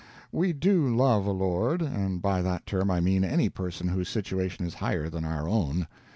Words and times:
We 0.31 0.51
do 0.51 0.87
love 0.87 1.27
a 1.27 1.31
lord 1.31 1.83
and 1.83 2.23
by 2.23 2.41
that 2.41 2.65
term 2.65 2.89
I 2.89 3.01
mean 3.01 3.23
any 3.23 3.49
person 3.49 3.89
whose 3.89 4.09
situation 4.09 4.65
is 4.65 4.73
higher 4.73 5.11
than 5.11 5.23
our 5.25 5.47
own. 5.47 5.85